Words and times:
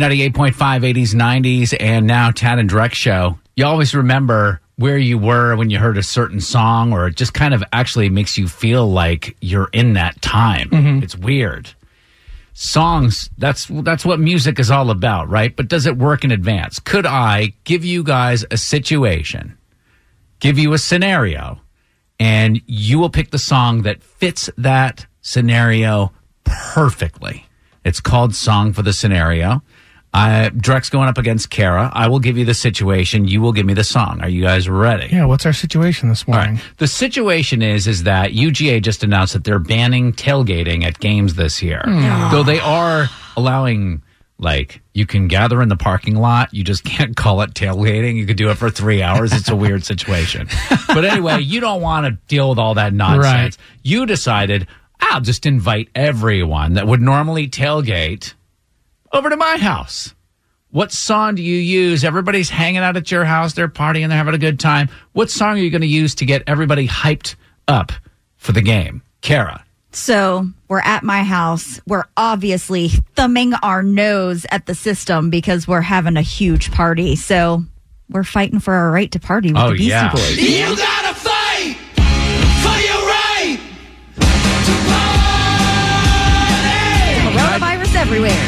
B98.5, 0.00 0.52
80s, 0.52 1.14
90s, 1.14 1.76
and 1.80 2.06
now 2.06 2.30
Tad 2.30 2.58
and 2.58 2.68
Drex 2.68 2.92
show. 2.92 3.38
You 3.54 3.64
always 3.64 3.94
remember 3.94 4.60
where 4.76 4.98
you 4.98 5.16
were 5.16 5.56
when 5.56 5.70
you 5.70 5.78
heard 5.78 5.96
a 5.96 6.02
certain 6.02 6.40
song, 6.40 6.92
or 6.92 7.06
it 7.06 7.16
just 7.16 7.32
kind 7.32 7.54
of 7.54 7.64
actually 7.72 8.10
makes 8.10 8.36
you 8.36 8.46
feel 8.46 8.90
like 8.90 9.36
you're 9.40 9.70
in 9.72 9.94
that 9.94 10.20
time. 10.20 10.68
Mm-hmm. 10.68 11.02
It's 11.02 11.16
weird. 11.16 11.70
Songs, 12.52 13.30
that's 13.38 13.66
that's 13.66 14.04
what 14.04 14.20
music 14.20 14.58
is 14.58 14.70
all 14.70 14.90
about, 14.90 15.30
right? 15.30 15.54
But 15.54 15.68
does 15.68 15.86
it 15.86 15.96
work 15.96 16.24
in 16.24 16.30
advance? 16.30 16.78
Could 16.78 17.06
I 17.06 17.54
give 17.64 17.84
you 17.84 18.02
guys 18.02 18.44
a 18.50 18.58
situation, 18.58 19.56
give 20.40 20.58
you 20.58 20.74
a 20.74 20.78
scenario, 20.78 21.60
and 22.20 22.60
you 22.66 22.98
will 22.98 23.10
pick 23.10 23.30
the 23.30 23.38
song 23.38 23.82
that 23.82 24.02
fits 24.02 24.50
that 24.58 25.06
scenario 25.22 26.12
perfectly. 26.44 27.46
It's 27.84 28.00
called 28.00 28.34
Song 28.34 28.72
for 28.72 28.82
the 28.82 28.92
Scenario. 28.92 29.62
I, 30.16 30.50
Drex 30.50 30.90
going 30.90 31.08
up 31.08 31.18
against 31.18 31.50
Kara. 31.50 31.90
I 31.92 32.08
will 32.08 32.20
give 32.20 32.38
you 32.38 32.44
the 32.44 32.54
situation. 32.54 33.28
You 33.28 33.40
will 33.42 33.52
give 33.52 33.66
me 33.66 33.74
the 33.74 33.84
song. 33.84 34.20
Are 34.22 34.28
you 34.28 34.42
guys 34.42 34.68
ready? 34.68 35.08
Yeah, 35.12 35.26
what's 35.26 35.44
our 35.44 35.52
situation 35.52 36.08
this 36.08 36.26
morning? 36.26 36.54
right. 36.54 36.64
The 36.78 36.86
situation 36.88 37.60
is 37.60 37.86
is 37.86 38.04
that 38.04 38.30
UGA 38.32 38.82
just 38.82 39.04
announced 39.04 39.34
that 39.34 39.44
they're 39.44 39.58
banning 39.58 40.12
tailgating 40.14 40.84
at 40.84 40.98
games 41.00 41.34
this 41.34 41.62
year. 41.62 41.82
Hmm. 41.84 42.30
Though 42.32 42.42
they 42.42 42.60
are 42.60 43.08
allowing 43.36 44.02
like 44.38 44.80
you 44.94 45.06
can 45.06 45.28
gather 45.28 45.60
in 45.60 45.68
the 45.68 45.76
parking 45.76 46.16
lot, 46.16 46.52
you 46.52 46.64
just 46.64 46.84
can't 46.92 47.14
call 47.14 47.42
it 47.42 47.52
tailgating. 47.52 48.16
You 48.16 48.24
could 48.26 48.36
do 48.38 48.48
it 48.50 48.56
for 48.56 48.70
3 48.70 49.02
hours. 49.02 49.32
It's 49.34 49.50
a 49.50 49.56
weird 49.56 49.84
situation. 49.92 50.48
But 50.88 51.04
anyway, 51.04 51.40
you 51.40 51.60
don't 51.60 51.82
want 51.82 52.06
to 52.06 52.12
deal 52.28 52.48
with 52.48 52.58
all 52.58 52.74
that 52.74 52.94
nonsense. 52.94 53.58
You 53.82 54.06
decided 54.06 54.66
I'll 54.98 55.20
just 55.20 55.44
invite 55.44 55.90
everyone 55.94 56.74
that 56.74 56.86
would 56.86 57.02
normally 57.02 57.48
tailgate 57.48 58.32
over 59.16 59.30
to 59.30 59.36
my 59.36 59.56
house. 59.56 60.14
What 60.70 60.92
song 60.92 61.36
do 61.36 61.42
you 61.42 61.56
use? 61.56 62.04
Everybody's 62.04 62.50
hanging 62.50 62.78
out 62.82 62.96
at 62.96 63.10
your 63.10 63.24
house. 63.24 63.54
They're 63.54 63.68
partying. 63.68 64.08
They're 64.08 64.18
having 64.18 64.34
a 64.34 64.38
good 64.38 64.60
time. 64.60 64.88
What 65.12 65.30
song 65.30 65.54
are 65.54 65.62
you 65.62 65.70
going 65.70 65.80
to 65.80 65.86
use 65.86 66.14
to 66.16 66.26
get 66.26 66.42
everybody 66.46 66.86
hyped 66.86 67.36
up 67.66 67.92
for 68.36 68.52
the 68.52 68.60
game? 68.62 69.02
Kara. 69.22 69.64
So 69.92 70.46
we're 70.68 70.80
at 70.80 71.02
my 71.02 71.22
house. 71.22 71.80
We're 71.86 72.04
obviously 72.16 72.88
thumbing 73.14 73.54
our 73.62 73.82
nose 73.82 74.44
at 74.50 74.66
the 74.66 74.74
system 74.74 75.30
because 75.30 75.66
we're 75.66 75.80
having 75.80 76.18
a 76.18 76.22
huge 76.22 76.70
party. 76.72 77.16
So 77.16 77.62
we're 78.10 78.22
fighting 78.24 78.60
for 78.60 78.74
our 78.74 78.90
right 78.90 79.10
to 79.12 79.20
party 79.20 79.52
with 79.54 79.62
Oh, 79.62 79.70
the 79.70 79.76
Beastie 79.78 79.88
yeah. 79.88 80.12
Boys. 80.12 80.36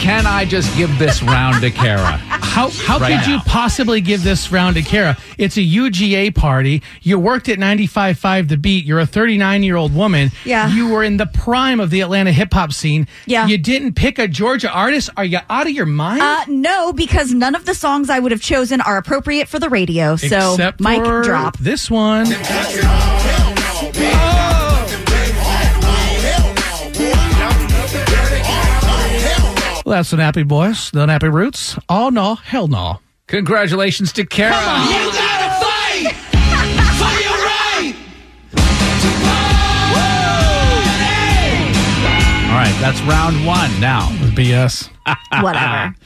Can 0.00 0.26
I 0.26 0.46
just 0.46 0.74
give 0.78 0.98
this 0.98 1.22
round 1.22 1.60
to 1.60 1.70
Kara? 1.70 2.16
How 2.40 2.70
how 2.70 2.98
Right 2.98 3.18
could 3.18 3.30
you 3.30 3.38
possibly 3.40 4.00
give 4.00 4.24
this 4.24 4.50
round 4.50 4.76
to 4.76 4.82
Kara? 4.82 5.16
It's 5.36 5.58
a 5.58 5.60
UGA 5.60 6.34
party. 6.34 6.82
You 7.02 7.18
worked 7.18 7.50
at 7.50 7.58
95.5 7.58 8.48
The 8.48 8.56
Beat. 8.56 8.86
You're 8.86 9.00
a 9.00 9.06
39 9.06 9.62
year 9.62 9.76
old 9.76 9.94
woman. 9.94 10.30
Yeah. 10.46 10.68
You 10.72 10.88
were 10.88 11.04
in 11.04 11.18
the 11.18 11.26
prime 11.26 11.80
of 11.80 11.90
the 11.90 12.00
Atlanta 12.00 12.32
hip 12.32 12.54
hop 12.54 12.72
scene. 12.72 13.08
Yeah. 13.26 13.46
You 13.46 13.58
didn't 13.58 13.92
pick 13.92 14.18
a 14.18 14.26
Georgia 14.26 14.72
artist. 14.72 15.10
Are 15.18 15.24
you 15.24 15.38
out 15.50 15.66
of 15.66 15.72
your 15.72 15.86
mind? 15.86 16.22
Uh, 16.22 16.44
no, 16.48 16.94
because 16.94 17.32
none 17.32 17.54
of 17.54 17.66
the 17.66 17.74
songs 17.74 18.08
I 18.08 18.18
would 18.20 18.32
have 18.32 18.42
chosen 18.42 18.80
are 18.80 18.96
appropriate 18.96 19.48
for 19.48 19.58
the 19.58 19.68
radio. 19.68 20.16
So, 20.16 20.54
Except 20.54 20.80
mic 20.80 21.02
drop. 21.22 21.58
This 21.58 21.90
one. 21.90 22.26
Well, 29.90 29.98
that's 29.98 30.10
the 30.12 30.18
Nappy 30.18 30.46
Boys, 30.46 30.92
the 30.92 31.04
Nappy 31.04 31.32
Roots. 31.32 31.76
Oh, 31.88 32.10
no, 32.10 32.36
hell 32.36 32.68
no. 32.68 33.00
Congratulations 33.26 34.12
to 34.12 34.24
Kara. 34.24 34.54
You 34.54 35.10
gotta 35.10 35.50
fight 35.58 36.14
for 36.94 37.10
your 37.20 37.34
right 37.34 37.92
to 39.00 39.10
party. 39.26 40.06
All 42.46 42.54
right, 42.56 42.76
that's 42.80 43.00
round 43.02 43.44
one. 43.44 43.80
Now, 43.80 44.06
BS. 44.36 44.90
Whatever. 45.42 45.96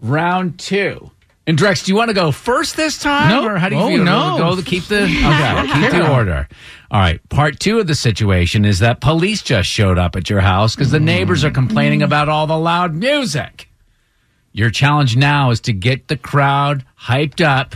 round 0.00 0.58
two. 0.58 1.10
And 1.46 1.58
Drex, 1.58 1.84
do 1.84 1.92
you 1.92 1.96
want 1.96 2.08
to 2.08 2.14
go 2.14 2.32
first 2.32 2.74
this 2.76 2.98
time? 2.98 3.28
Nope. 3.28 3.50
Or 3.50 3.58
how 3.58 3.68
do 3.68 3.76
you 3.76 3.82
Oh, 3.82 3.88
feel? 3.88 4.02
no. 4.04 4.38
Go 4.38 4.56
to 4.56 4.62
keep 4.62 4.84
the 4.84 5.02
okay, 5.04 5.80
keep 5.80 5.90
the 5.92 6.10
order. 6.10 6.48
All 6.90 7.00
right. 7.00 7.20
Part 7.28 7.60
two 7.60 7.78
of 7.80 7.86
the 7.86 7.94
situation 7.94 8.64
is 8.64 8.78
that 8.78 9.00
police 9.02 9.42
just 9.42 9.68
showed 9.68 9.98
up 9.98 10.16
at 10.16 10.30
your 10.30 10.40
house 10.40 10.74
because 10.74 10.90
the 10.90 11.00
neighbors 11.00 11.44
are 11.44 11.50
complaining 11.50 12.02
about 12.02 12.28
all 12.30 12.46
the 12.46 12.56
loud 12.58 12.94
music. 12.94 13.68
Your 14.52 14.70
challenge 14.70 15.16
now 15.16 15.50
is 15.50 15.60
to 15.62 15.72
get 15.74 16.08
the 16.08 16.16
crowd 16.16 16.84
hyped 17.02 17.44
up, 17.44 17.74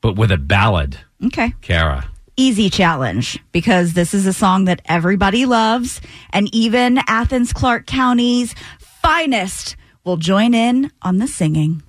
but 0.00 0.14
with 0.16 0.30
a 0.30 0.36
ballad, 0.36 0.98
Okay. 1.24 1.52
Kara. 1.62 2.06
Easy 2.36 2.68
challenge 2.68 3.38
because 3.52 3.94
this 3.94 4.12
is 4.12 4.26
a 4.26 4.32
song 4.34 4.66
that 4.66 4.82
everybody 4.84 5.46
loves, 5.46 6.02
and 6.30 6.54
even 6.54 7.00
Athens 7.08 7.54
Clarke 7.54 7.86
County's 7.86 8.54
finest 8.78 9.74
will 10.04 10.18
join 10.18 10.52
in 10.52 10.92
on 11.00 11.16
the 11.16 11.26
singing. 11.26 11.82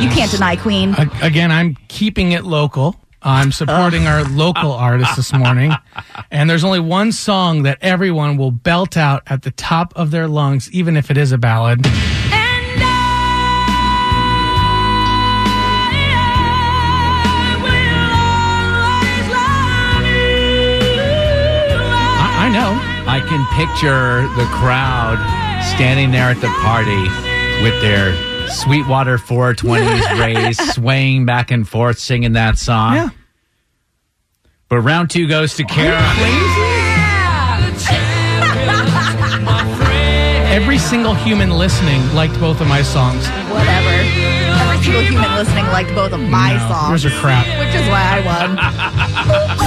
You 0.00 0.10
can't 0.10 0.30
deny 0.30 0.56
Queen. 0.56 0.94
Again, 1.22 1.50
I'm 1.50 1.76
keeping 1.88 2.32
it 2.32 2.44
local. 2.44 2.94
I'm 3.22 3.52
supporting 3.52 4.06
our 4.06 4.24
local 4.24 4.72
artists 4.88 5.16
this 5.16 5.32
morning. 5.32 5.72
And 6.30 6.50
there's 6.50 6.62
only 6.62 6.80
one 6.80 7.10
song 7.10 7.62
that 7.62 7.78
everyone 7.80 8.36
will 8.36 8.50
belt 8.50 8.98
out 8.98 9.22
at 9.26 9.42
the 9.42 9.50
top 9.52 9.94
of 9.96 10.10
their 10.10 10.28
lungs, 10.28 10.70
even 10.72 10.96
if 10.96 11.10
it 11.10 11.16
is 11.16 11.32
a 11.32 11.38
ballad. 11.38 11.86
Know. 22.54 22.72
I 23.06 23.20
can 23.20 23.44
picture 23.58 24.22
the 24.40 24.46
crowd 24.54 25.18
standing 25.74 26.10
there 26.12 26.30
at 26.30 26.40
the 26.40 26.48
party 26.62 27.02
with 27.62 27.80
their 27.82 28.14
Sweetwater 28.48 29.18
420s 29.18 30.20
raised, 30.20 30.60
swaying 30.72 31.26
back 31.26 31.50
and 31.50 31.68
forth, 31.68 31.98
singing 31.98 32.32
that 32.34 32.56
song. 32.58 32.94
Yeah. 32.94 33.08
But 34.68 34.80
round 34.80 35.10
two 35.10 35.26
goes 35.26 35.54
to 35.56 35.64
Kara. 35.64 36.00
Every 40.54 40.78
single 40.78 41.14
human 41.14 41.50
listening 41.50 42.00
liked 42.14 42.38
both 42.38 42.60
of 42.60 42.68
my 42.68 42.82
songs. 42.82 43.26
Whatever. 43.50 43.90
Every 43.90 44.82
single 44.84 45.02
human 45.02 45.34
listening 45.34 45.66
liked 45.66 45.92
both 45.94 46.12
of 46.12 46.20
my 46.20 46.52
No, 46.54 46.68
songs. 46.68 47.02
yours 47.02 47.12
are 47.12 47.18
crap. 47.20 47.46
Which 47.58 47.74
is 47.74 47.88
why 47.88 48.02
I 48.14 48.20
won. 48.24 49.60